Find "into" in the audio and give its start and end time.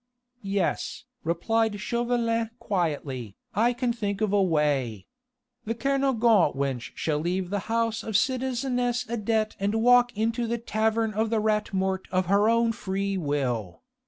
10.17-10.47